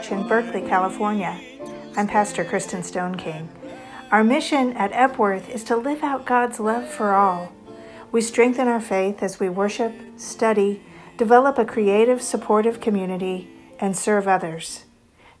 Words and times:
Church 0.00 0.12
in 0.12 0.26
Berkeley, 0.26 0.62
California. 0.62 1.38
I'm 1.94 2.06
Pastor 2.06 2.42
Kristin 2.42 2.80
Stoneking. 2.80 3.48
Our 4.10 4.24
mission 4.24 4.72
at 4.72 4.92
Epworth 4.92 5.50
is 5.50 5.62
to 5.64 5.76
live 5.76 6.02
out 6.02 6.24
God's 6.24 6.58
love 6.58 6.88
for 6.88 7.12
all. 7.12 7.52
We 8.10 8.22
strengthen 8.22 8.66
our 8.66 8.80
faith 8.80 9.22
as 9.22 9.38
we 9.38 9.50
worship, 9.50 9.92
study, 10.16 10.82
develop 11.18 11.58
a 11.58 11.66
creative, 11.66 12.22
supportive 12.22 12.80
community, 12.80 13.50
and 13.78 13.94
serve 13.94 14.26
others. 14.26 14.84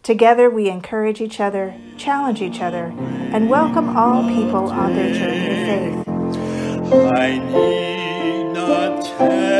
Together, 0.02 0.50
we 0.50 0.68
encourage 0.68 1.22
each 1.22 1.40
other, 1.40 1.74
challenge 1.96 2.42
each 2.42 2.60
other, 2.60 2.92
and 3.32 3.48
welcome 3.48 3.96
all 3.96 4.28
people 4.28 4.68
on 4.68 4.94
their 4.94 5.14
journey 5.14 5.46
of 5.46 6.04
faith. 6.04 7.02
I 7.12 7.38
need 7.38 8.52
not 8.52 9.02
tell 9.04 9.59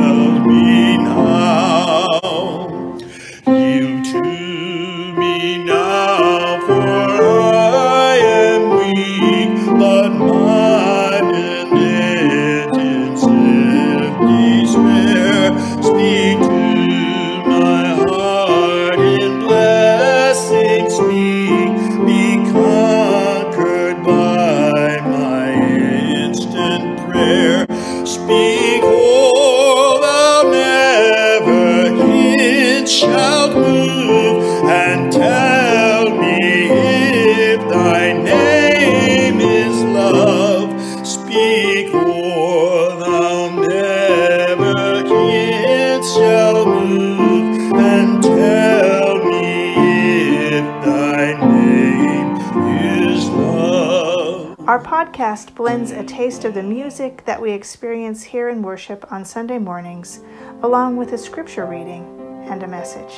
Our 54.67 54.81
podcast 54.83 55.55
blends 55.55 55.91
a 55.91 56.03
taste 56.03 56.43
of 56.43 56.53
the 56.53 56.63
music 56.63 57.23
that 57.25 57.41
we 57.41 57.51
experience 57.51 58.23
here 58.23 58.49
in 58.49 58.61
worship 58.61 59.09
on 59.11 59.23
Sunday 59.23 59.57
mornings, 59.57 60.19
along 60.61 60.97
with 60.97 61.13
a 61.13 61.17
scripture 61.17 61.65
reading 61.65 62.03
and 62.49 62.61
a 62.63 62.67
message. 62.67 63.13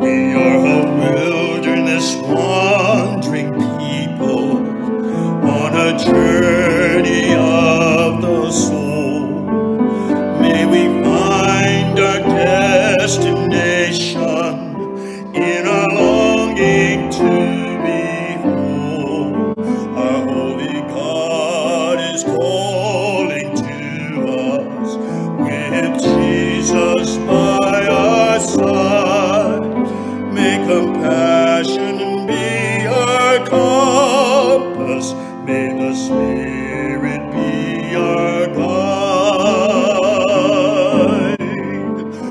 We 0.00 0.34
are 0.34 0.56
a 0.56 0.86
wilderness 1.00 2.14
wandering 2.16 3.52
people 3.54 4.58
on 5.48 5.74
a 5.74 5.98
journey 5.98 7.34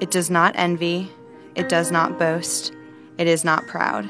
it 0.00 0.10
does 0.10 0.30
not 0.30 0.54
envy, 0.56 1.10
it 1.54 1.68
does 1.68 1.90
not 1.90 2.18
boast, 2.18 2.72
it 3.18 3.26
is 3.26 3.44
not 3.44 3.66
proud. 3.66 4.08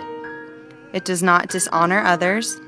It 0.93 1.05
does 1.05 1.23
not 1.23 1.49
dishonor 1.49 2.03
others, 2.03 2.61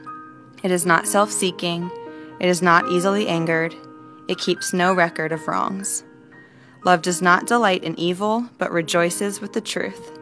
it 0.63 0.71
is 0.71 0.87
not 0.87 1.07
self 1.07 1.31
seeking, 1.31 1.91
it 2.39 2.49
is 2.49 2.63
not 2.63 2.91
easily 2.91 3.29
angered, 3.29 3.75
it 4.29 4.39
keeps 4.39 4.73
no 4.73 4.95
record 4.95 5.33
of 5.33 5.47
wrongs. 5.49 6.05
Love 6.85 7.03
does 7.03 7.21
not 7.21 7.47
delight 7.47 7.85
in 7.85 7.99
evil, 7.99 8.49
but 8.59 8.73
rejoices 8.73 9.41
with 9.41 9.53
the 9.53 9.61
truth. 9.61 10.19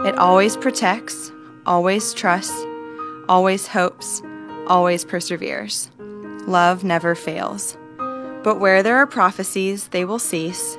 It 0.00 0.18
always 0.18 0.56
protects, 0.56 1.30
always 1.64 2.12
trusts, 2.12 2.64
always 3.28 3.66
hopes, 3.66 4.20
always 4.66 5.04
perseveres. 5.04 5.90
Love 6.46 6.84
never 6.84 7.14
fails. 7.14 7.78
But 7.96 8.60
where 8.60 8.82
there 8.82 8.96
are 8.96 9.06
prophecies, 9.06 9.88
they 9.88 10.04
will 10.04 10.18
cease. 10.18 10.78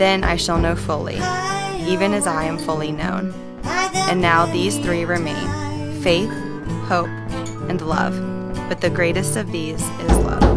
then 0.00 0.24
I 0.24 0.36
shall 0.36 0.58
know 0.58 0.74
fully, 0.74 1.16
even 1.86 2.14
as 2.14 2.26
I 2.26 2.44
am 2.44 2.56
fully 2.56 2.90
known. 2.90 3.34
And 3.62 4.22
now 4.22 4.46
these 4.46 4.78
three 4.78 5.04
remain 5.04 6.00
faith, 6.00 6.30
hope, 6.88 7.10
and 7.68 7.82
love. 7.82 8.14
But 8.66 8.80
the 8.80 8.88
greatest 8.88 9.36
of 9.36 9.52
these 9.52 9.82
is 9.82 10.16
love. 10.16 10.50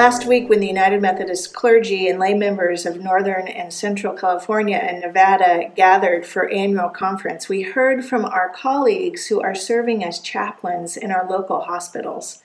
Last 0.00 0.24
week, 0.24 0.48
when 0.48 0.60
the 0.60 0.66
United 0.66 1.02
Methodist 1.02 1.52
clergy 1.52 2.08
and 2.08 2.18
lay 2.18 2.32
members 2.32 2.86
of 2.86 3.02
Northern 3.02 3.46
and 3.46 3.70
Central 3.70 4.14
California 4.14 4.78
and 4.78 4.98
Nevada 4.98 5.70
gathered 5.76 6.24
for 6.24 6.48
annual 6.48 6.88
conference, 6.88 7.50
we 7.50 7.60
heard 7.60 8.02
from 8.02 8.24
our 8.24 8.48
colleagues 8.48 9.26
who 9.26 9.42
are 9.42 9.54
serving 9.54 10.02
as 10.02 10.18
chaplains 10.18 10.96
in 10.96 11.12
our 11.12 11.28
local 11.28 11.60
hospitals. 11.60 12.42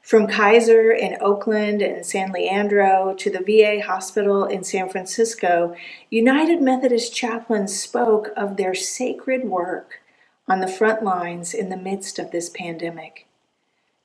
From 0.00 0.28
Kaiser 0.28 0.92
in 0.92 1.16
Oakland 1.20 1.82
and 1.82 2.06
San 2.06 2.30
Leandro 2.30 3.16
to 3.18 3.30
the 3.30 3.42
VA 3.42 3.84
hospital 3.84 4.44
in 4.44 4.62
San 4.62 4.88
Francisco, 4.88 5.74
United 6.08 6.62
Methodist 6.62 7.12
chaplains 7.12 7.76
spoke 7.76 8.28
of 8.36 8.56
their 8.56 8.76
sacred 8.76 9.42
work 9.42 9.98
on 10.46 10.60
the 10.60 10.68
front 10.68 11.02
lines 11.02 11.52
in 11.52 11.68
the 11.68 11.76
midst 11.76 12.20
of 12.20 12.30
this 12.30 12.48
pandemic. 12.48 13.26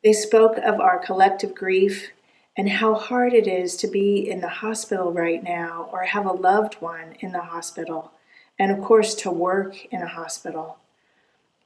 They 0.03 0.13
spoke 0.13 0.57
of 0.57 0.79
our 0.79 0.97
collective 0.97 1.53
grief 1.53 2.09
and 2.57 2.67
how 2.67 2.95
hard 2.95 3.33
it 3.33 3.47
is 3.47 3.77
to 3.77 3.87
be 3.87 4.27
in 4.27 4.41
the 4.41 4.49
hospital 4.49 5.13
right 5.13 5.43
now 5.43 5.87
or 5.93 6.01
have 6.01 6.25
a 6.25 6.31
loved 6.31 6.73
one 6.75 7.15
in 7.19 7.31
the 7.31 7.41
hospital, 7.41 8.11
and 8.57 8.71
of 8.71 8.83
course, 8.83 9.13
to 9.13 9.29
work 9.29 9.85
in 9.93 10.01
a 10.01 10.07
hospital. 10.07 10.79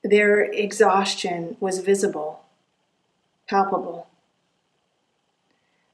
Their 0.04 0.42
exhaustion 0.42 1.56
was 1.62 1.80
visible, 1.80 2.44
palpable. 3.48 4.08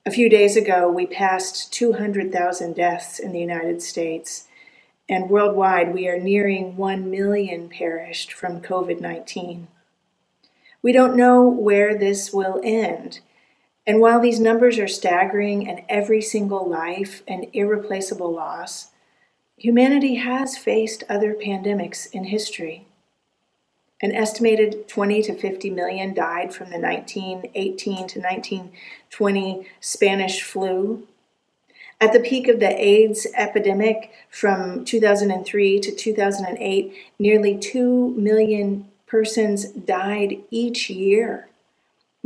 A 0.04 0.12
few 0.12 0.30
days 0.30 0.58
ago, 0.58 0.90
we 0.90 1.06
passed 1.06 1.72
200,000 1.74 2.74
deaths 2.76 3.20
in 3.20 3.34
the 3.34 3.40
United 3.40 3.84
States, 3.84 4.48
and 5.08 5.30
worldwide, 5.30 5.94
we 5.94 6.08
are 6.08 6.20
nearing 6.20 6.76
1 6.76 7.12
million 7.12 7.70
perished 7.70 8.34
from 8.34 8.62
COVID 8.62 9.00
19. 9.00 9.68
We 10.82 10.92
don't 10.92 11.16
know 11.16 11.44
where 11.44 11.96
this 11.96 12.34
will 12.34 12.60
end 12.64 13.20
and 13.88 14.02
while 14.02 14.20
these 14.20 14.40
numbers 14.42 14.78
are 14.80 14.88
staggering 14.88 15.68
and 15.68 15.82
every 15.88 16.22
single 16.22 16.70
life 16.70 17.24
an 17.26 17.46
irreplaceable 17.54 18.34
loss, 18.34 18.90
humanity 19.56 20.16
has 20.16 20.58
faced 20.58 21.06
other 21.08 21.34
pandemics 21.34 22.12
in 22.12 22.26
history. 22.26 22.86
An 24.02 24.14
estimated 24.14 24.90
20 24.90 25.24
to 25.24 25.34
50 25.34 25.70
million 25.70 26.14
died 26.14 26.54
from 26.54 26.70
the 26.70 26.78
1918 26.78 27.96
to 28.10 28.20
1920 28.20 29.68
Spanish 29.80 30.44
flu. 30.44 31.08
At 32.00 32.12
the 32.12 32.20
peak 32.20 32.50
of 32.50 32.60
the 32.60 32.80
AIDS 32.80 33.26
epidemic 33.36 34.12
from 34.30 34.84
2003 34.84 35.80
to 35.80 35.92
2008, 35.92 36.94
nearly 37.18 37.58
2 37.58 38.10
million 38.16 38.88
persons 39.08 39.70
died 39.72 40.40
each 40.52 40.90
year 40.90 41.48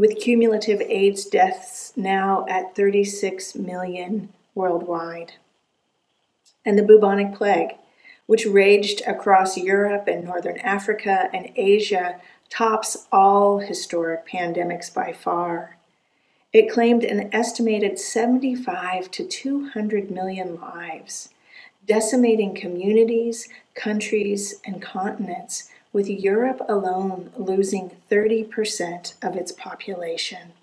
with 0.01 0.20
cumulative 0.20 0.81
AIDS 0.81 1.25
deaths 1.25 1.93
now 1.96 2.43
at 2.50 2.75
36 2.75 3.53
million 3.53 4.29
worldwide. 4.55 5.34
And 6.65 6.75
the 6.75 6.81
bubonic 6.81 7.36
plague, 7.36 7.75
which 8.25 8.48
raged 8.48 9.03
across 9.05 9.58
Europe 9.58 10.08
and 10.08 10.24
northern 10.24 10.58
Africa 10.58 11.29
and 11.31 11.51
Asia, 11.55 12.20
tops 12.50 13.05
all 13.12 13.60
historic 13.60 14.27
pandemics 14.27 14.91
by 14.91 15.13
far. 15.13 15.77
It 16.51 16.72
claimed 16.72 17.03
an 17.03 17.29
estimated 17.31 18.00
75 18.00 19.12
to 19.12 19.24
200 19.24 20.10
million 20.10 20.60
lives, 20.60 21.29
decimating 21.86 22.55
communities, 22.55 23.48
countries, 23.75 24.62
and 24.65 24.81
continents 24.81 25.71
with 25.93 26.10
Europe 26.10 26.62
alone 26.69 27.31
losing 27.36 27.91
30% 28.10 29.13
of 29.21 29.36
its 29.36 29.51
population. 29.51 30.53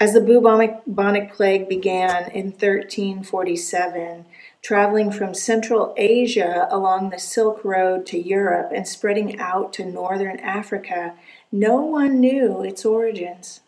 As 0.00 0.12
the 0.12 0.20
bubonic 0.20 1.32
plague 1.32 1.68
began 1.68 2.30
in 2.32 2.46
1347, 2.46 4.24
traveling 4.60 5.12
from 5.12 5.34
Central 5.34 5.94
Asia 5.96 6.66
along 6.70 7.10
the 7.10 7.18
Silk 7.18 7.64
Road 7.64 8.04
to 8.06 8.18
Europe 8.18 8.72
and 8.74 8.88
spreading 8.88 9.38
out 9.38 9.72
to 9.74 9.84
northern 9.84 10.40
Africa, 10.40 11.14
no 11.52 11.76
one 11.76 12.18
knew 12.18 12.62
its 12.62 12.84
origins. 12.84 13.60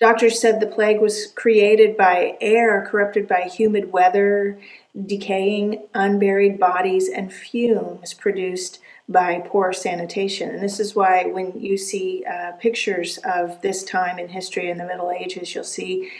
Doctors 0.00 0.40
said 0.40 0.58
the 0.58 0.66
plague 0.66 1.00
was 1.00 1.26
created 1.26 1.96
by 1.96 2.36
air 2.40 2.84
corrupted 2.90 3.28
by 3.28 3.42
humid 3.42 3.92
weather, 3.92 4.58
decaying 5.06 5.82
unburied 5.94 6.58
bodies, 6.58 7.08
and 7.08 7.32
fumes 7.32 8.14
produced 8.14 8.80
by 9.08 9.42
poor 9.46 9.72
sanitation. 9.72 10.50
And 10.50 10.62
this 10.62 10.80
is 10.80 10.94
why 10.94 11.24
when 11.24 11.58
you 11.58 11.76
see 11.76 12.24
uh, 12.24 12.52
pictures 12.52 13.18
of 13.24 13.60
this 13.60 13.82
time 13.84 14.18
in 14.18 14.28
history 14.28 14.70
in 14.70 14.78
the 14.78 14.86
Middle 14.86 15.10
Ages, 15.10 15.54
you'll 15.54 15.64
see 15.64 16.10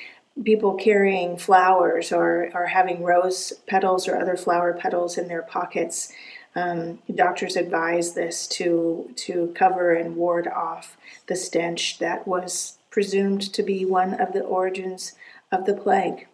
people 0.44 0.74
carrying 0.74 1.36
flowers 1.36 2.12
or, 2.12 2.50
or 2.54 2.66
having 2.66 3.02
rose 3.02 3.52
petals 3.66 4.08
or 4.08 4.18
other 4.18 4.36
flower 4.36 4.72
petals 4.72 5.18
in 5.18 5.28
their 5.28 5.42
pockets. 5.42 6.12
Um, 6.54 6.98
doctors 7.14 7.56
advise 7.56 8.14
this 8.14 8.46
to, 8.48 9.10
to 9.16 9.52
cover 9.54 9.92
and 9.92 10.16
ward 10.16 10.48
off 10.48 10.96
the 11.26 11.36
stench 11.36 11.98
that 11.98 12.26
was 12.26 12.78
presumed 12.90 13.52
to 13.54 13.62
be 13.62 13.84
one 13.84 14.14
of 14.20 14.32
the 14.32 14.42
origins 14.42 15.12
of 15.50 15.64
the 15.66 15.74
plague. 15.74 16.26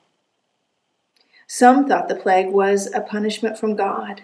Some 1.47 1.89
thought 1.89 2.09
the 2.09 2.15
plague 2.15 2.51
was 2.51 2.93
a 2.93 3.01
punishment 3.01 3.59
from 3.59 3.77
God 3.77 4.23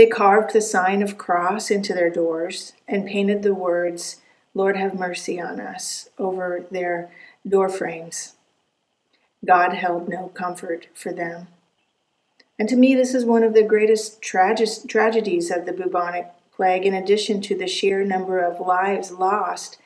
they 0.00 0.06
carved 0.06 0.54
the 0.54 0.62
sign 0.62 1.02
of 1.02 1.18
cross 1.18 1.70
into 1.70 1.92
their 1.92 2.08
doors 2.08 2.72
and 2.88 3.06
painted 3.06 3.42
the 3.42 3.52
words, 3.52 4.22
Lord 4.54 4.74
have 4.74 4.98
mercy 4.98 5.38
on 5.38 5.60
us, 5.60 6.08
over 6.16 6.64
their 6.70 7.10
door 7.46 7.68
frames. 7.68 8.32
God 9.44 9.74
held 9.74 10.08
no 10.08 10.28
comfort 10.28 10.88
for 10.94 11.12
them. 11.12 11.48
And 12.58 12.66
to 12.70 12.76
me, 12.76 12.94
this 12.94 13.14
is 13.14 13.26
one 13.26 13.42
of 13.42 13.52
the 13.52 13.62
greatest 13.62 14.22
trage- 14.22 14.88
tragedies 14.88 15.50
of 15.50 15.66
the 15.66 15.72
bubonic 15.74 16.30
plague, 16.50 16.86
in 16.86 16.94
addition 16.94 17.42
to 17.42 17.54
the 17.54 17.68
sheer 17.68 18.02
number 18.02 18.38
of 18.40 18.66
lives 18.66 19.10
lost, 19.10 19.76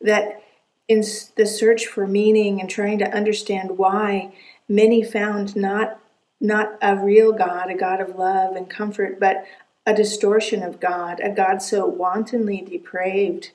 that 0.00 0.42
in 0.88 1.00
the 1.36 1.44
search 1.44 1.86
for 1.86 2.06
meaning 2.06 2.58
and 2.58 2.70
trying 2.70 2.98
to 3.00 3.14
understand 3.14 3.76
why, 3.76 4.32
many 4.66 5.02
found 5.02 5.54
not 5.54 6.00
not 6.40 6.78
a 6.80 6.96
real 6.96 7.32
God, 7.32 7.70
a 7.70 7.74
God 7.74 8.00
of 8.00 8.16
love 8.16 8.54
and 8.56 8.68
comfort, 8.70 9.18
but 9.18 9.44
a 9.86 9.94
distortion 9.94 10.62
of 10.62 10.80
God, 10.80 11.20
a 11.20 11.30
God 11.30 11.62
so 11.62 11.86
wantonly 11.86 12.60
depraved 12.60 13.50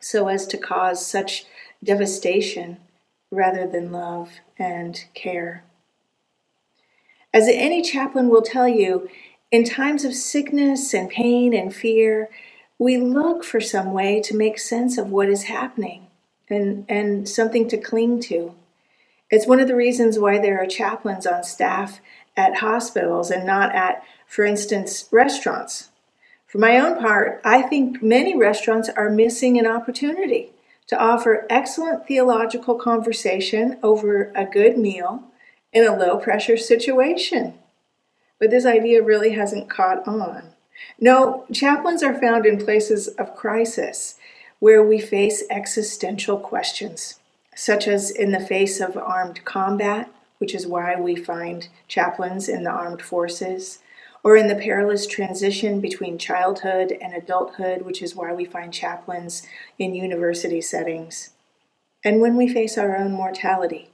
so 0.00 0.28
as 0.28 0.46
to 0.46 0.56
cause 0.56 1.04
such 1.04 1.44
devastation 1.84 2.78
rather 3.30 3.66
than 3.66 3.92
love 3.92 4.30
and 4.58 5.04
care. 5.14 5.64
As 7.32 7.48
any 7.48 7.82
chaplain 7.82 8.28
will 8.28 8.42
tell 8.42 8.68
you, 8.68 9.08
in 9.50 9.64
times 9.64 10.04
of 10.04 10.14
sickness 10.14 10.94
and 10.94 11.08
pain 11.08 11.54
and 11.54 11.74
fear, 11.74 12.28
we 12.78 12.96
look 12.96 13.44
for 13.44 13.60
some 13.60 13.92
way 13.92 14.20
to 14.22 14.36
make 14.36 14.58
sense 14.58 14.96
of 14.96 15.10
what 15.10 15.28
is 15.28 15.44
happening 15.44 16.06
and, 16.48 16.84
and 16.88 17.28
something 17.28 17.68
to 17.68 17.76
cling 17.76 18.20
to. 18.20 18.54
It's 19.30 19.46
one 19.46 19.60
of 19.60 19.68
the 19.68 19.76
reasons 19.76 20.18
why 20.18 20.38
there 20.38 20.60
are 20.60 20.66
chaplains 20.66 21.26
on 21.26 21.44
staff 21.44 22.00
at 22.36 22.56
hospitals 22.56 23.30
and 23.30 23.46
not 23.46 23.72
at, 23.74 24.02
for 24.26 24.44
instance, 24.44 25.08
restaurants. 25.12 25.90
For 26.48 26.58
my 26.58 26.78
own 26.78 26.98
part, 26.98 27.40
I 27.44 27.62
think 27.62 28.02
many 28.02 28.36
restaurants 28.36 28.88
are 28.88 29.08
missing 29.08 29.56
an 29.56 29.68
opportunity 29.68 30.50
to 30.88 31.00
offer 31.00 31.46
excellent 31.48 32.08
theological 32.08 32.74
conversation 32.74 33.78
over 33.84 34.32
a 34.34 34.44
good 34.44 34.76
meal 34.76 35.22
in 35.72 35.86
a 35.86 35.96
low 35.96 36.16
pressure 36.16 36.56
situation. 36.56 37.54
But 38.40 38.50
this 38.50 38.66
idea 38.66 39.00
really 39.00 39.30
hasn't 39.30 39.70
caught 39.70 40.08
on. 40.08 40.54
No, 40.98 41.46
chaplains 41.52 42.02
are 42.02 42.18
found 42.18 42.46
in 42.46 42.64
places 42.64 43.06
of 43.06 43.36
crisis 43.36 44.16
where 44.58 44.82
we 44.82 44.98
face 44.98 45.44
existential 45.50 46.36
questions 46.38 47.19
such 47.54 47.88
as 47.88 48.10
in 48.10 48.32
the 48.32 48.40
face 48.40 48.80
of 48.80 48.96
armed 48.96 49.44
combat, 49.44 50.10
which 50.38 50.54
is 50.54 50.66
why 50.66 50.98
we 50.98 51.14
find 51.14 51.68
chaplains 51.88 52.48
in 52.48 52.64
the 52.64 52.70
armed 52.70 53.02
forces, 53.02 53.80
or 54.22 54.36
in 54.36 54.48
the 54.48 54.54
perilous 54.54 55.06
transition 55.06 55.80
between 55.80 56.18
childhood 56.18 56.96
and 57.00 57.14
adulthood, 57.14 57.82
which 57.82 58.02
is 58.02 58.14
why 58.14 58.32
we 58.32 58.44
find 58.44 58.72
chaplains 58.72 59.46
in 59.78 59.94
university 59.94 60.60
settings, 60.60 61.30
and 62.04 62.20
when 62.20 62.36
we 62.36 62.48
face 62.48 62.78
our 62.78 62.96
own 62.96 63.12
mortality, 63.12 63.90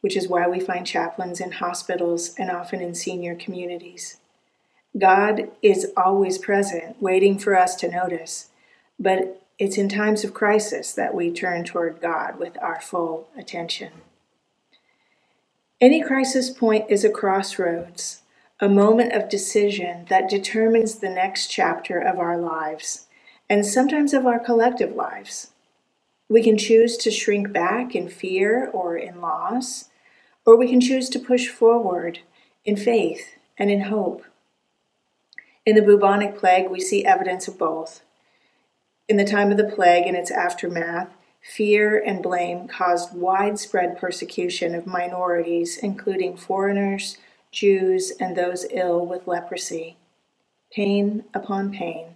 which 0.00 0.16
is 0.16 0.28
why 0.28 0.48
we 0.48 0.60
find 0.60 0.86
chaplains 0.86 1.40
in 1.40 1.52
hospitals 1.52 2.34
and 2.38 2.50
often 2.50 2.80
in 2.80 2.94
senior 2.94 3.34
communities. 3.34 4.18
God 4.98 5.50
is 5.62 5.92
always 5.96 6.38
present, 6.38 7.00
waiting 7.00 7.38
for 7.38 7.56
us 7.56 7.76
to 7.76 7.90
notice, 7.90 8.48
but 8.98 9.41
it's 9.58 9.78
in 9.78 9.88
times 9.88 10.24
of 10.24 10.34
crisis 10.34 10.92
that 10.92 11.14
we 11.14 11.30
turn 11.30 11.64
toward 11.64 12.00
God 12.00 12.38
with 12.38 12.56
our 12.60 12.80
full 12.80 13.28
attention. 13.36 13.92
Any 15.80 16.02
crisis 16.02 16.50
point 16.50 16.86
is 16.88 17.04
a 17.04 17.10
crossroads, 17.10 18.22
a 18.60 18.68
moment 18.68 19.12
of 19.12 19.28
decision 19.28 20.06
that 20.08 20.30
determines 20.30 20.96
the 20.96 21.10
next 21.10 21.48
chapter 21.48 21.98
of 21.98 22.18
our 22.18 22.38
lives, 22.38 23.06
and 23.50 23.66
sometimes 23.66 24.14
of 24.14 24.26
our 24.26 24.38
collective 24.38 24.94
lives. 24.94 25.50
We 26.28 26.42
can 26.42 26.56
choose 26.56 26.96
to 26.98 27.10
shrink 27.10 27.52
back 27.52 27.94
in 27.94 28.08
fear 28.08 28.70
or 28.72 28.96
in 28.96 29.20
loss, 29.20 29.90
or 30.46 30.56
we 30.56 30.68
can 30.68 30.80
choose 30.80 31.08
to 31.10 31.18
push 31.18 31.48
forward 31.48 32.20
in 32.64 32.76
faith 32.76 33.34
and 33.58 33.70
in 33.70 33.82
hope. 33.82 34.24
In 35.66 35.76
the 35.76 35.82
bubonic 35.82 36.36
plague, 36.36 36.70
we 36.70 36.80
see 36.80 37.04
evidence 37.04 37.48
of 37.48 37.58
both. 37.58 38.02
In 39.08 39.16
the 39.16 39.24
time 39.24 39.50
of 39.50 39.56
the 39.56 39.64
plague 39.64 40.06
and 40.06 40.16
its 40.16 40.30
aftermath, 40.30 41.10
fear 41.40 41.98
and 41.98 42.22
blame 42.22 42.68
caused 42.68 43.14
widespread 43.14 43.98
persecution 43.98 44.74
of 44.74 44.86
minorities, 44.86 45.76
including 45.76 46.36
foreigners, 46.36 47.18
Jews, 47.50 48.12
and 48.20 48.36
those 48.36 48.64
ill 48.70 49.04
with 49.04 49.26
leprosy. 49.26 49.96
Pain 50.72 51.24
upon 51.34 51.72
pain, 51.72 52.14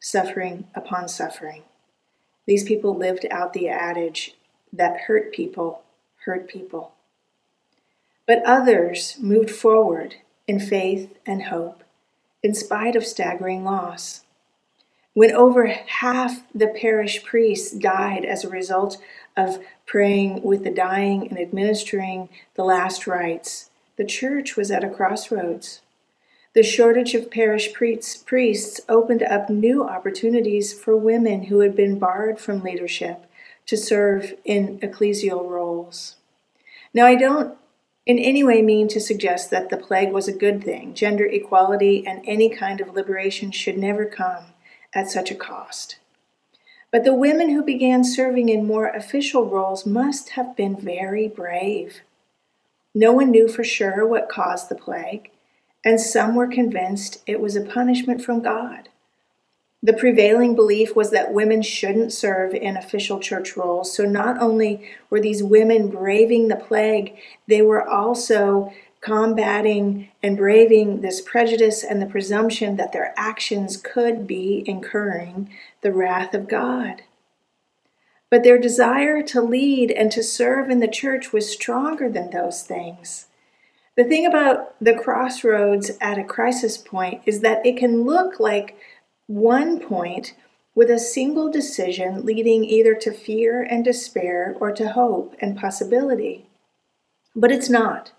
suffering 0.00 0.68
upon 0.74 1.08
suffering. 1.08 1.64
These 2.46 2.64
people 2.64 2.94
lived 2.94 3.26
out 3.30 3.52
the 3.52 3.68
adage 3.68 4.36
that 4.72 5.00
hurt 5.02 5.32
people 5.32 5.82
hurt 6.24 6.48
people. 6.48 6.92
But 8.26 8.42
others 8.44 9.16
moved 9.18 9.50
forward 9.50 10.16
in 10.46 10.60
faith 10.60 11.16
and 11.26 11.44
hope, 11.44 11.82
in 12.42 12.54
spite 12.54 12.94
of 12.94 13.06
staggering 13.06 13.64
loss. 13.64 14.24
When 15.18 15.32
over 15.32 15.66
half 15.66 16.44
the 16.54 16.68
parish 16.68 17.24
priests 17.24 17.72
died 17.72 18.24
as 18.24 18.44
a 18.44 18.48
result 18.48 18.98
of 19.36 19.58
praying 19.84 20.44
with 20.44 20.62
the 20.62 20.70
dying 20.70 21.26
and 21.26 21.40
administering 21.40 22.28
the 22.54 22.62
last 22.62 23.04
rites, 23.04 23.70
the 23.96 24.04
church 24.04 24.54
was 24.54 24.70
at 24.70 24.84
a 24.84 24.88
crossroads. 24.88 25.80
The 26.54 26.62
shortage 26.62 27.16
of 27.16 27.32
parish 27.32 27.72
priests 27.72 28.80
opened 28.88 29.24
up 29.24 29.50
new 29.50 29.82
opportunities 29.82 30.72
for 30.72 30.96
women 30.96 31.46
who 31.46 31.58
had 31.58 31.74
been 31.74 31.98
barred 31.98 32.38
from 32.38 32.62
leadership 32.62 33.26
to 33.66 33.76
serve 33.76 34.34
in 34.44 34.78
ecclesial 34.78 35.50
roles. 35.50 36.14
Now, 36.94 37.06
I 37.06 37.16
don't 37.16 37.58
in 38.06 38.20
any 38.20 38.44
way 38.44 38.62
mean 38.62 38.86
to 38.86 39.00
suggest 39.00 39.50
that 39.50 39.68
the 39.68 39.78
plague 39.78 40.12
was 40.12 40.28
a 40.28 40.32
good 40.32 40.62
thing. 40.62 40.94
Gender 40.94 41.26
equality 41.26 42.06
and 42.06 42.22
any 42.24 42.48
kind 42.48 42.80
of 42.80 42.94
liberation 42.94 43.50
should 43.50 43.76
never 43.76 44.04
come 44.04 44.52
at 44.94 45.10
such 45.10 45.30
a 45.30 45.34
cost. 45.34 45.98
But 46.90 47.04
the 47.04 47.14
women 47.14 47.50
who 47.50 47.62
began 47.62 48.02
serving 48.02 48.48
in 48.48 48.66
more 48.66 48.88
official 48.88 49.44
roles 49.44 49.84
must 49.84 50.30
have 50.30 50.56
been 50.56 50.76
very 50.76 51.28
brave. 51.28 52.00
No 52.94 53.12
one 53.12 53.30
knew 53.30 53.48
for 53.48 53.62
sure 53.62 54.06
what 54.06 54.28
caused 54.28 54.68
the 54.68 54.74
plague, 54.74 55.30
and 55.84 56.00
some 56.00 56.34
were 56.34 56.48
convinced 56.48 57.22
it 57.26 57.40
was 57.40 57.56
a 57.56 57.60
punishment 57.60 58.22
from 58.22 58.42
God. 58.42 58.88
The 59.82 59.92
prevailing 59.92 60.56
belief 60.56 60.96
was 60.96 61.10
that 61.10 61.32
women 61.32 61.62
shouldn't 61.62 62.12
serve 62.12 62.52
in 62.52 62.76
official 62.76 63.20
church 63.20 63.56
roles, 63.56 63.94
so 63.94 64.04
not 64.04 64.40
only 64.40 64.90
were 65.08 65.20
these 65.20 65.42
women 65.42 65.88
braving 65.88 66.48
the 66.48 66.56
plague, 66.56 67.16
they 67.46 67.62
were 67.62 67.88
also 67.88 68.72
combating 69.00 70.08
and 70.22 70.36
braving 70.36 71.00
this 71.00 71.20
prejudice 71.20 71.84
and 71.84 72.02
the 72.02 72.06
presumption 72.06 72.76
that 72.76 72.92
their 72.92 73.14
actions 73.16 73.76
could 73.76 74.26
be 74.26 74.64
incurring 74.66 75.50
the 75.82 75.92
wrath 75.92 76.34
of 76.34 76.48
God. 76.48 77.02
But 78.30 78.42
their 78.42 78.58
desire 78.58 79.22
to 79.22 79.40
lead 79.40 79.90
and 79.90 80.12
to 80.12 80.22
serve 80.22 80.68
in 80.68 80.80
the 80.80 80.88
church 80.88 81.32
was 81.32 81.50
stronger 81.50 82.10
than 82.10 82.30
those 82.30 82.62
things. 82.62 83.26
The 83.96 84.04
thing 84.04 84.26
about 84.26 84.74
the 84.80 84.94
crossroads 84.94 85.90
at 86.00 86.18
a 86.18 86.24
crisis 86.24 86.76
point 86.76 87.22
is 87.26 87.40
that 87.40 87.64
it 87.64 87.76
can 87.76 88.04
look 88.04 88.38
like 88.38 88.76
one 89.26 89.80
point 89.80 90.34
with 90.74 90.90
a 90.90 90.98
single 90.98 91.50
decision 91.50 92.24
leading 92.24 92.64
either 92.64 92.94
to 92.94 93.10
fear 93.10 93.62
and 93.62 93.84
despair 93.84 94.56
or 94.60 94.70
to 94.72 94.90
hope 94.90 95.34
and 95.40 95.58
possibility. 95.58 96.46
But 97.34 97.50
it's 97.50 97.68
not. 97.68 98.12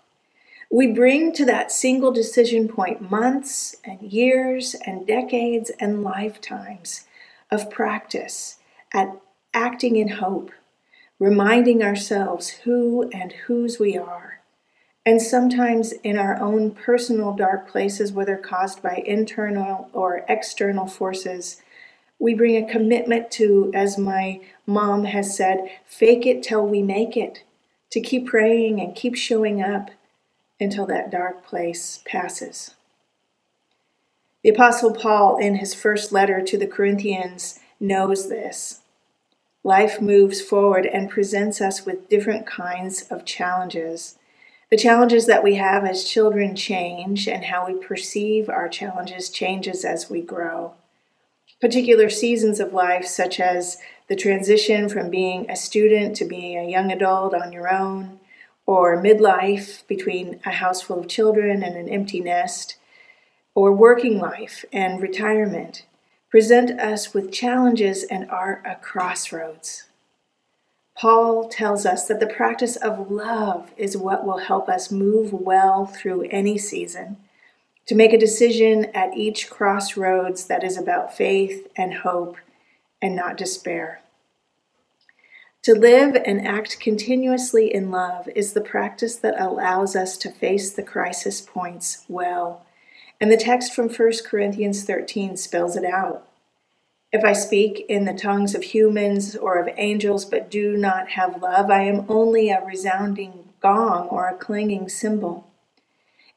We 0.72 0.86
bring 0.86 1.32
to 1.32 1.44
that 1.46 1.72
single 1.72 2.12
decision 2.12 2.68
point 2.68 3.10
months 3.10 3.74
and 3.84 4.00
years 4.00 4.76
and 4.86 5.04
decades 5.04 5.72
and 5.80 6.04
lifetimes 6.04 7.06
of 7.50 7.70
practice 7.70 8.58
at 8.94 9.16
acting 9.52 9.96
in 9.96 10.08
hope, 10.08 10.52
reminding 11.18 11.82
ourselves 11.82 12.50
who 12.50 13.10
and 13.12 13.32
whose 13.32 13.80
we 13.80 13.98
are. 13.98 14.42
And 15.04 15.20
sometimes 15.20 15.90
in 16.04 16.16
our 16.16 16.40
own 16.40 16.70
personal 16.70 17.32
dark 17.32 17.68
places, 17.68 18.12
whether 18.12 18.36
caused 18.36 18.80
by 18.80 19.02
internal 19.04 19.90
or 19.92 20.24
external 20.28 20.86
forces, 20.86 21.60
we 22.20 22.32
bring 22.32 22.56
a 22.56 22.70
commitment 22.70 23.32
to, 23.32 23.72
as 23.74 23.98
my 23.98 24.40
mom 24.66 25.04
has 25.06 25.36
said, 25.36 25.68
fake 25.84 26.26
it 26.26 26.44
till 26.44 26.64
we 26.64 26.80
make 26.80 27.16
it, 27.16 27.42
to 27.90 28.00
keep 28.00 28.28
praying 28.28 28.80
and 28.80 28.94
keep 28.94 29.16
showing 29.16 29.60
up 29.60 29.90
until 30.60 30.86
that 30.86 31.10
dark 31.10 31.44
place 31.44 32.02
passes. 32.04 32.74
The 34.42 34.50
Apostle 34.50 34.92
Paul, 34.92 35.38
in 35.38 35.56
his 35.56 35.74
first 35.74 36.12
letter 36.12 36.40
to 36.42 36.58
the 36.58 36.66
Corinthians, 36.66 37.58
knows 37.78 38.28
this. 38.28 38.80
Life 39.62 40.00
moves 40.00 40.40
forward 40.40 40.86
and 40.86 41.10
presents 41.10 41.60
us 41.60 41.84
with 41.84 42.08
different 42.08 42.46
kinds 42.46 43.02
of 43.10 43.24
challenges. 43.24 44.16
The 44.70 44.78
challenges 44.78 45.26
that 45.26 45.42
we 45.42 45.56
have 45.56 45.84
as 45.84 46.04
children 46.04 46.54
change, 46.56 47.28
and 47.28 47.44
how 47.44 47.66
we 47.66 47.74
perceive 47.74 48.48
our 48.48 48.68
challenges 48.68 49.28
changes 49.28 49.84
as 49.84 50.08
we 50.08 50.22
grow. 50.22 50.74
Particular 51.60 52.08
seasons 52.08 52.60
of 52.60 52.72
life, 52.72 53.04
such 53.04 53.40
as 53.40 53.76
the 54.08 54.16
transition 54.16 54.88
from 54.88 55.10
being 55.10 55.50
a 55.50 55.56
student 55.56 56.16
to 56.16 56.24
being 56.24 56.56
a 56.56 56.70
young 56.70 56.90
adult 56.90 57.34
on 57.34 57.52
your 57.52 57.70
own, 57.70 58.19
or 58.70 59.02
midlife 59.02 59.84
between 59.88 60.38
a 60.46 60.52
house 60.52 60.80
full 60.80 61.00
of 61.00 61.08
children 61.08 61.60
and 61.64 61.74
an 61.74 61.88
empty 61.88 62.20
nest, 62.20 62.76
or 63.52 63.72
working 63.72 64.16
life 64.16 64.64
and 64.72 65.02
retirement 65.02 65.84
present 66.30 66.78
us 66.78 67.12
with 67.12 67.32
challenges 67.32 68.04
and 68.04 68.30
are 68.30 68.62
a 68.64 68.76
crossroads. 68.76 69.88
Paul 70.96 71.48
tells 71.48 71.84
us 71.84 72.06
that 72.06 72.20
the 72.20 72.28
practice 72.28 72.76
of 72.76 73.10
love 73.10 73.72
is 73.76 73.96
what 73.96 74.24
will 74.24 74.38
help 74.38 74.68
us 74.68 74.92
move 74.92 75.32
well 75.32 75.84
through 75.86 76.28
any 76.30 76.56
season, 76.56 77.16
to 77.86 77.96
make 77.96 78.12
a 78.12 78.18
decision 78.18 78.84
at 78.94 79.16
each 79.16 79.50
crossroads 79.50 80.44
that 80.44 80.62
is 80.62 80.78
about 80.78 81.16
faith 81.16 81.66
and 81.76 81.92
hope 81.92 82.36
and 83.02 83.16
not 83.16 83.36
despair. 83.36 84.00
To 85.64 85.74
live 85.74 86.16
and 86.24 86.46
act 86.46 86.80
continuously 86.80 87.72
in 87.74 87.90
love 87.90 88.30
is 88.34 88.54
the 88.54 88.62
practice 88.62 89.16
that 89.16 89.38
allows 89.38 89.94
us 89.94 90.16
to 90.18 90.30
face 90.30 90.72
the 90.72 90.82
crisis 90.82 91.42
points 91.42 92.06
well. 92.08 92.64
And 93.20 93.30
the 93.30 93.36
text 93.36 93.74
from 93.74 93.90
1 93.90 94.12
Corinthians 94.24 94.84
13 94.84 95.36
spells 95.36 95.76
it 95.76 95.84
out. 95.84 96.26
If 97.12 97.24
I 97.24 97.34
speak 97.34 97.84
in 97.90 98.06
the 98.06 98.14
tongues 98.14 98.54
of 98.54 98.62
humans 98.62 99.36
or 99.36 99.58
of 99.58 99.68
angels 99.76 100.24
but 100.24 100.50
do 100.50 100.78
not 100.78 101.10
have 101.10 101.42
love, 101.42 101.70
I 101.70 101.82
am 101.82 102.06
only 102.08 102.48
a 102.48 102.64
resounding 102.64 103.50
gong 103.60 104.08
or 104.08 104.28
a 104.28 104.36
clanging 104.36 104.88
cymbal. 104.88 105.49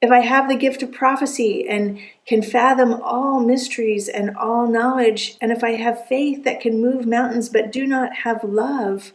If 0.03 0.11
I 0.11 0.19
have 0.19 0.49
the 0.49 0.57
gift 0.57 0.83
of 0.83 0.91
prophecy 0.91 1.65
and 1.65 1.97
can 2.25 2.41
fathom 2.41 3.01
all 3.01 3.39
mysteries 3.39 4.09
and 4.09 4.35
all 4.35 4.67
knowledge, 4.67 5.37
and 5.39 5.49
if 5.49 5.63
I 5.63 5.75
have 5.75 6.07
faith 6.07 6.43
that 6.43 6.59
can 6.59 6.81
move 6.81 7.07
mountains 7.07 7.47
but 7.47 7.71
do 7.71 7.87
not 7.87 8.13
have 8.17 8.43
love, 8.43 9.13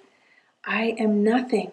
I 0.65 0.97
am 0.99 1.23
nothing. 1.23 1.73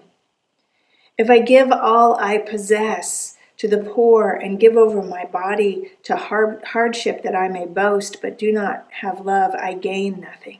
If 1.18 1.30
I 1.30 1.40
give 1.40 1.72
all 1.72 2.18
I 2.20 2.40
possess 2.40 3.38
to 3.56 3.70
the 3.70 3.78
poor 3.78 4.32
and 4.32 4.60
give 4.60 4.76
over 4.76 5.02
my 5.02 5.24
body 5.24 5.94
to 6.04 6.18
hardship 6.18 7.24
that 7.24 7.38
I 7.38 7.48
may 7.48 7.68
boast 7.68 8.22
but 8.22 8.38
do 8.38 8.52
not 8.52 8.86
have 9.00 9.26
love, 9.26 9.56
I 9.56 9.76
gain 9.76 10.20
nothing. 10.20 10.60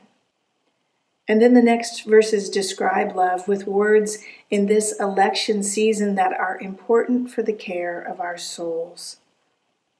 And 1.28 1.42
then 1.42 1.54
the 1.54 1.62
next 1.62 2.04
verses 2.04 2.48
describe 2.48 3.16
love 3.16 3.48
with 3.48 3.66
words 3.66 4.18
in 4.50 4.66
this 4.66 4.98
election 5.00 5.62
season 5.62 6.14
that 6.14 6.32
are 6.32 6.60
important 6.60 7.30
for 7.30 7.42
the 7.42 7.52
care 7.52 8.00
of 8.00 8.20
our 8.20 8.38
souls. 8.38 9.16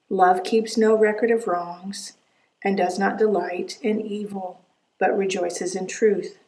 Love 0.08 0.44
keeps 0.44 0.76
no 0.76 0.96
record 0.96 1.32
of 1.32 1.48
wrongs 1.48 2.12
and 2.62 2.76
does 2.76 2.98
not 2.98 3.18
delight 3.18 3.78
in 3.82 4.00
evil, 4.00 4.60
but 4.98 5.16
rejoices 5.16 5.74
in 5.74 5.86
truth. 5.86 6.38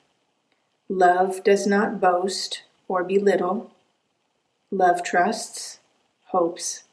Love 0.88 1.42
does 1.42 1.66
not 1.66 2.00
boast 2.00 2.62
or 2.86 3.02
belittle. 3.02 3.72
Love 4.70 5.02
trusts, 5.02 5.80
hopes, 6.26 6.84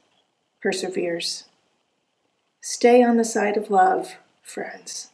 perseveres. 0.62 1.46
Stay 2.62 3.04
on 3.04 3.18
the 3.18 3.24
side 3.24 3.58
of 3.58 3.70
love, 3.70 4.16
friends. 4.42 5.12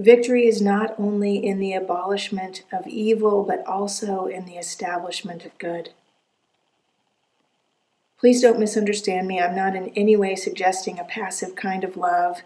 Victory 0.00 0.46
is 0.46 0.62
not 0.62 0.98
only 0.98 1.36
in 1.36 1.58
the 1.58 1.74
abolishment 1.74 2.62
of 2.72 2.86
evil, 2.86 3.44
but 3.44 3.62
also 3.66 4.24
in 4.24 4.46
the 4.46 4.56
establishment 4.56 5.44
of 5.44 5.58
good. 5.58 5.90
Please 8.18 8.40
don't 8.40 8.58
misunderstand 8.58 9.28
me. 9.28 9.38
I'm 9.38 9.54
not 9.54 9.76
in 9.76 9.90
any 9.90 10.16
way 10.16 10.36
suggesting 10.36 10.98
a 10.98 11.04
passive 11.04 11.54
kind 11.54 11.84
of 11.84 11.98
love, 11.98 12.40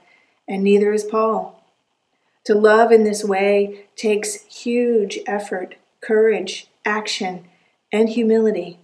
and 0.48 0.64
neither 0.64 0.92
is 0.92 1.04
Paul. 1.04 1.62
To 2.46 2.56
love 2.56 2.90
in 2.90 3.04
this 3.04 3.22
way 3.22 3.86
takes 3.94 4.42
huge 4.46 5.20
effort, 5.24 5.76
courage, 6.00 6.66
action, 6.84 7.44
and 7.92 8.08
humility. 8.08 8.80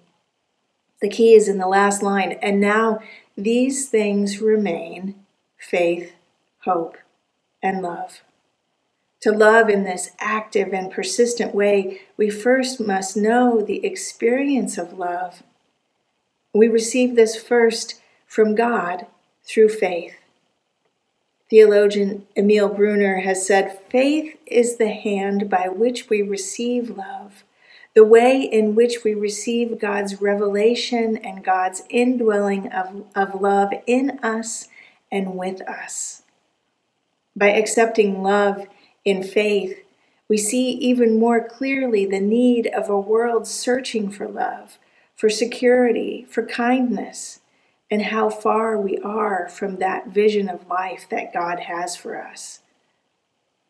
The 1.02 1.08
key 1.08 1.34
is 1.34 1.48
in 1.48 1.58
the 1.58 1.66
last 1.66 2.04
line. 2.04 2.38
And 2.40 2.60
now 2.60 3.00
these 3.36 3.88
things 3.88 4.40
remain 4.40 5.16
faith, 5.58 6.12
hope, 6.60 6.96
and 7.60 7.82
love. 7.82 8.22
To 9.20 9.32
love 9.32 9.68
in 9.68 9.84
this 9.84 10.12
active 10.18 10.72
and 10.72 10.90
persistent 10.90 11.54
way, 11.54 12.00
we 12.16 12.30
first 12.30 12.80
must 12.80 13.16
know 13.16 13.60
the 13.60 13.84
experience 13.84 14.78
of 14.78 14.98
love. 14.98 15.42
We 16.54 16.68
receive 16.68 17.16
this 17.16 17.36
first 17.36 18.00
from 18.26 18.54
God 18.54 19.06
through 19.44 19.68
faith. 19.68 20.16
Theologian 21.50 22.26
Emil 22.36 22.68
Brunner 22.68 23.20
has 23.20 23.46
said 23.46 23.80
faith 23.90 24.38
is 24.46 24.76
the 24.76 24.90
hand 24.90 25.50
by 25.50 25.68
which 25.68 26.08
we 26.08 26.22
receive 26.22 26.96
love, 26.96 27.44
the 27.94 28.04
way 28.04 28.40
in 28.40 28.74
which 28.74 29.04
we 29.04 29.14
receive 29.14 29.80
God's 29.80 30.22
revelation 30.22 31.18
and 31.18 31.44
God's 31.44 31.82
indwelling 31.90 32.68
of, 32.72 33.04
of 33.14 33.40
love 33.40 33.70
in 33.86 34.18
us 34.22 34.68
and 35.12 35.34
with 35.34 35.60
us. 35.62 36.22
By 37.36 37.48
accepting 37.48 38.22
love 38.22 38.66
in 39.04 39.22
faith, 39.22 39.84
we 40.28 40.36
see 40.36 40.70
even 40.70 41.18
more 41.18 41.46
clearly 41.46 42.06
the 42.06 42.20
need 42.20 42.66
of 42.68 42.88
a 42.88 42.98
world 42.98 43.46
searching 43.46 44.10
for 44.10 44.28
love, 44.28 44.78
for 45.16 45.28
security, 45.28 46.26
for 46.28 46.46
kindness, 46.46 47.40
and 47.90 48.02
how 48.02 48.30
far 48.30 48.78
we 48.78 48.98
are 48.98 49.48
from 49.48 49.76
that 49.76 50.08
vision 50.08 50.48
of 50.48 50.68
life 50.68 51.06
that 51.10 51.32
God 51.32 51.60
has 51.60 51.96
for 51.96 52.22
us. 52.22 52.60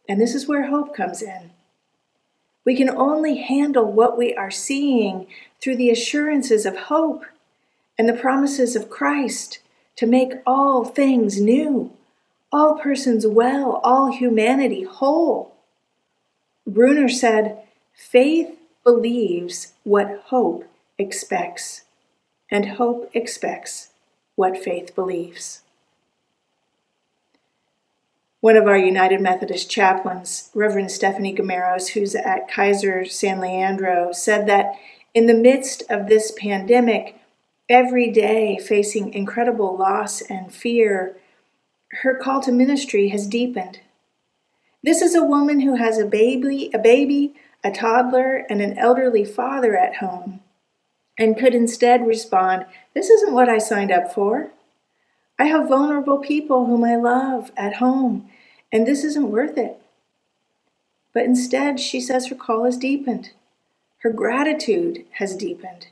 And 0.09 0.21
this 0.21 0.35
is 0.35 0.47
where 0.47 0.67
hope 0.67 0.95
comes 0.95 1.23
in. 1.23 1.53
We 2.65 2.77
can 2.77 2.91
only 2.91 3.39
handle 3.39 3.91
what 3.91 4.19
we 4.19 4.35
are 4.35 4.51
seeing 4.51 5.27
through 5.61 5.77
the 5.77 5.91
assurances 5.91 6.67
of 6.67 6.77
hope 6.77 7.25
and 7.99 8.09
the 8.09 8.13
promises 8.13 8.77
of 8.77 8.91
Christ 8.91 9.61
to 9.97 10.07
make 10.07 10.33
all 10.47 10.85
things 10.85 11.41
new, 11.41 11.93
all 12.53 12.77
persons 12.77 13.27
well, 13.27 13.81
all 13.85 14.13
humanity 14.13 14.83
whole. 14.83 15.55
Brunner 16.67 17.09
said, 17.09 17.63
Faith 17.95 18.59
believes 18.85 19.75
what 19.85 20.23
hope 20.27 20.65
expects, 20.99 21.85
and 22.51 22.67
hope 22.67 23.11
expects 23.15 23.89
what 24.35 24.57
faith 24.57 24.95
believes. 24.95 25.63
One 28.41 28.57
of 28.57 28.67
our 28.67 28.79
United 28.79 29.21
Methodist 29.21 29.71
chaplains, 29.71 30.51
Reverend 30.55 30.91
Stephanie 30.91 31.35
Gameros, 31.35 31.89
who's 31.89 32.15
at 32.15 32.49
Kaiser 32.51 33.05
San 33.05 33.39
Leandro, 33.39 34.13
said 34.13 34.47
that 34.49 34.75
in 35.13 35.27
the 35.27 35.35
midst 35.35 35.83
of 35.91 36.07
this 36.09 36.33
pandemic, 36.39 37.17
every 37.69 38.11
day 38.11 38.59
facing 38.59 39.13
incredible 39.13 39.77
loss 39.77 40.23
and 40.23 40.53
fear, 40.53 41.17
her 41.91 42.15
call 42.15 42.41
to 42.43 42.53
ministry 42.53 43.09
has 43.09 43.27
deepened. 43.27 43.81
This 44.83 45.03
is 45.03 45.15
a 45.15 45.25
woman 45.25 45.61
who 45.61 45.75
has 45.75 45.99
a 45.99 46.07
baby, 46.07 46.71
a 46.73 46.79
baby, 46.79 47.35
a 47.63 47.71
toddler, 47.71 48.47
and 48.49 48.63
an 48.63 48.79
elderly 48.79 49.25
father 49.25 49.77
at 49.77 49.97
home, 49.97 50.41
and 51.19 51.37
could 51.37 51.55
instead 51.55 52.07
respond, 52.07 52.65
This 52.95 53.11
isn't 53.11 53.35
what 53.35 53.49
I 53.49 53.59
signed 53.59 53.93
up 53.93 54.13
for. 54.13 54.51
I 55.39 55.45
have 55.45 55.69
vulnerable 55.69 56.19
people 56.19 56.67
whom 56.67 56.85
I 56.85 56.97
love 56.97 57.51
at 57.57 57.75
home, 57.75 58.31
and 58.73 58.87
this 58.87 59.05
isn't 59.05 59.31
worth 59.31 59.59
it. 59.59 59.81
But 61.13 61.25
instead, 61.25 61.81
she 61.81 62.01
says 62.01 62.29
her 62.29 62.35
call 62.35 62.65
has 62.65 62.77
deepened. 62.77 63.33
Her 63.99 64.11
gratitude 64.11 65.05
has 65.13 65.37
deepened. 65.37 65.89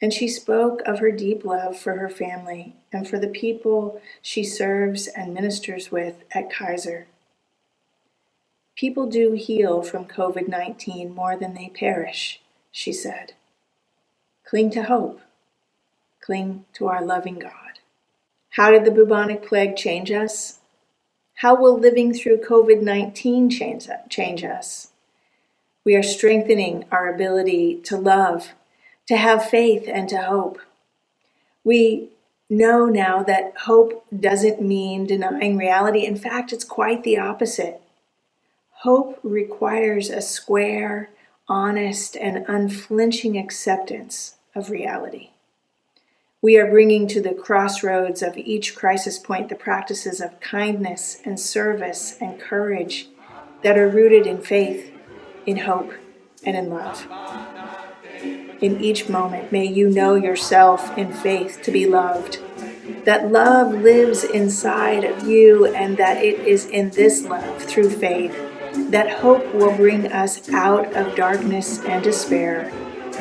And 0.00 0.12
she 0.12 0.28
spoke 0.28 0.80
of 0.86 1.00
her 1.00 1.10
deep 1.10 1.44
love 1.44 1.78
for 1.78 1.96
her 1.96 2.08
family 2.08 2.74
and 2.94 3.08
for 3.08 3.18
the 3.18 3.28
people 3.28 4.00
she 4.22 4.44
serves 4.44 5.08
and 5.08 5.34
ministers 5.34 5.90
with 5.90 6.22
at 6.30 6.48
Kaiser. 6.48 7.06
People 8.76 9.06
do 9.06 9.32
heal 9.32 9.82
from 9.82 10.06
COVID 10.06 10.48
19 10.48 11.14
more 11.14 11.36
than 11.36 11.54
they 11.54 11.68
perish, 11.68 12.40
she 12.70 12.92
said. 12.92 13.34
Cling 14.44 14.70
to 14.70 14.84
hope. 14.84 15.20
Cling 16.20 16.64
to 16.74 16.86
our 16.86 17.04
loving 17.04 17.38
God. 17.38 17.80
How 18.50 18.70
did 18.70 18.84
the 18.84 18.90
bubonic 18.90 19.44
plague 19.44 19.76
change 19.76 20.10
us? 20.12 20.60
How 21.38 21.54
will 21.54 21.76
living 21.76 22.14
through 22.14 22.38
COVID 22.38 22.80
19 22.80 23.50
change, 23.50 23.88
change 24.08 24.44
us? 24.44 24.92
We 25.84 25.96
are 25.96 26.02
strengthening 26.02 26.84
our 26.92 27.12
ability 27.12 27.80
to 27.82 27.96
love, 27.96 28.52
to 29.08 29.16
have 29.16 29.50
faith, 29.50 29.84
and 29.86 30.08
to 30.08 30.18
hope. 30.18 30.60
We 31.64 32.10
know 32.50 32.86
now 32.86 33.22
that 33.22 33.54
hope 33.62 34.04
doesn't 34.18 34.60
mean 34.60 35.06
denying 35.06 35.56
reality. 35.56 36.04
In 36.04 36.16
fact, 36.16 36.52
it's 36.52 36.64
quite 36.64 37.02
the 37.02 37.18
opposite. 37.18 37.80
Hope 38.82 39.18
requires 39.22 40.10
a 40.10 40.20
square, 40.20 41.10
honest, 41.48 42.16
and 42.16 42.44
unflinching 42.48 43.38
acceptance 43.38 44.36
of 44.54 44.70
reality. 44.70 45.30
We 46.42 46.58
are 46.58 46.70
bringing 46.70 47.08
to 47.08 47.22
the 47.22 47.32
crossroads 47.32 48.22
of 48.22 48.36
each 48.36 48.76
crisis 48.76 49.18
point 49.18 49.48
the 49.48 49.54
practices 49.54 50.20
of 50.20 50.40
kindness 50.40 51.22
and 51.24 51.40
service 51.40 52.18
and 52.20 52.38
courage 52.38 53.08
that 53.62 53.78
are 53.78 53.88
rooted 53.88 54.26
in 54.26 54.42
faith, 54.42 54.92
in 55.46 55.56
hope, 55.56 55.94
and 56.44 56.54
in 56.54 56.68
love. 56.68 57.06
In 58.64 58.80
each 58.80 59.10
moment, 59.10 59.52
may 59.52 59.66
you 59.66 59.90
know 59.90 60.14
yourself 60.14 60.96
in 60.96 61.12
faith 61.12 61.60
to 61.64 61.70
be 61.70 61.86
loved, 61.86 62.38
that 63.04 63.30
love 63.30 63.74
lives 63.74 64.24
inside 64.24 65.04
of 65.04 65.28
you, 65.28 65.66
and 65.66 65.98
that 65.98 66.16
it 66.24 66.38
is 66.48 66.64
in 66.64 66.88
this 66.88 67.26
love, 67.26 67.62
through 67.62 67.90
faith, 67.90 68.34
that 68.90 69.20
hope 69.20 69.54
will 69.54 69.76
bring 69.76 70.10
us 70.10 70.48
out 70.48 70.96
of 70.96 71.14
darkness 71.14 71.84
and 71.84 72.02
despair 72.02 72.72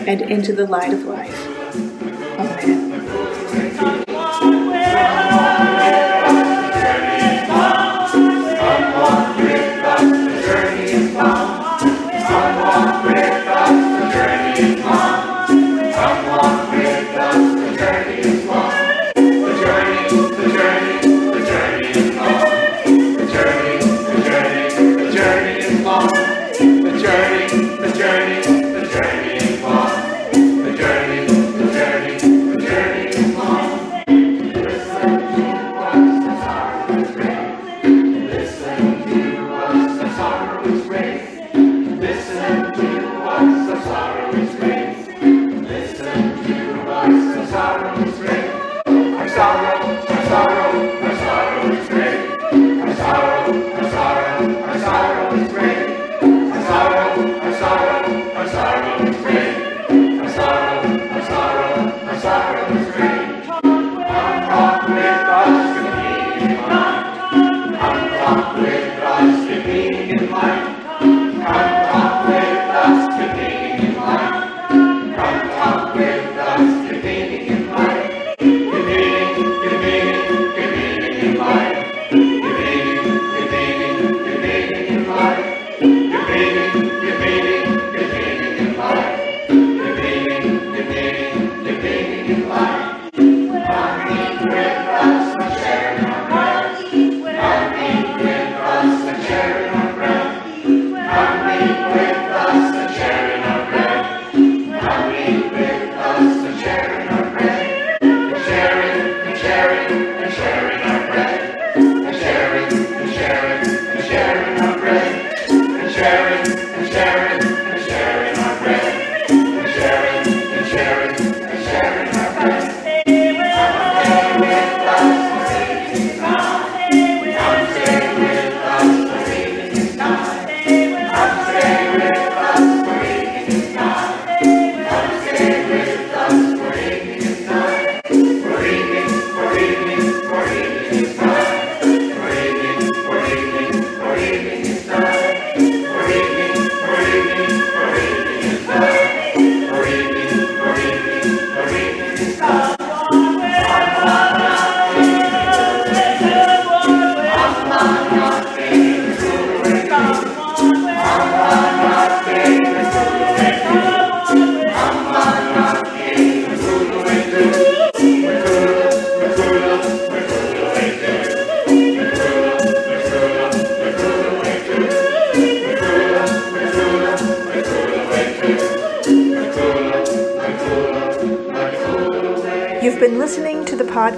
and 0.08 0.22
into 0.22 0.54
the 0.54 0.66
light 0.66 0.94
of 0.94 1.04
life. 1.04 1.53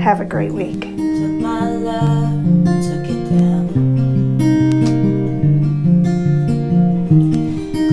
Have 0.00 0.20
a 0.20 0.24
great 0.24 0.52
week. 0.52 0.82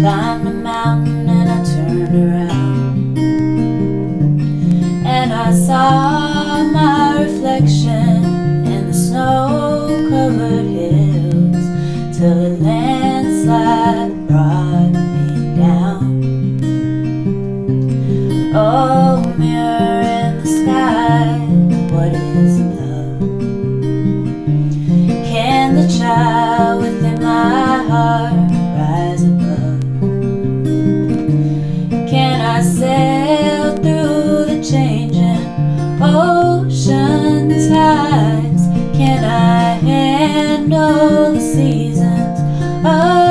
Climbed 0.03 0.47
a 0.47 0.53
mountain 0.53 1.29
and 1.29 1.49
I 1.49 1.63
turned 1.63 2.13
around. 2.13 3.17
And 5.05 5.31
I 5.33 5.53
saw 5.53 6.22
know 40.67 41.33
the 41.33 41.39
seasons 41.39 42.39
oh, 42.85 43.22